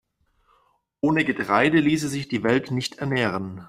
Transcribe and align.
Ohne 1.01 1.23
Getreide 1.25 1.79
ließe 1.79 2.09
sich 2.09 2.27
die 2.27 2.41
Welt 2.41 2.71
nicht 2.71 2.97
ernähren. 2.97 3.59